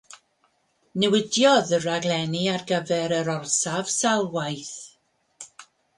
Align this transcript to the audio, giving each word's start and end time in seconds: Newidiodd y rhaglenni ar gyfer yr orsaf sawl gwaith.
Newidiodd 1.01 1.73
y 1.77 1.79
rhaglenni 1.83 2.41
ar 2.55 2.65
gyfer 2.71 3.15
yr 3.19 3.29
orsaf 3.35 3.93
sawl 3.99 4.29
gwaith. 4.37 4.77